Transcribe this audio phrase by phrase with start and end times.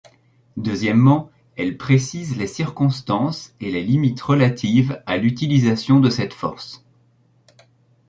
[0.57, 6.83] Deuxièmement, elles précisent les circonstances et les limites relatives à l'utilisation de cette force.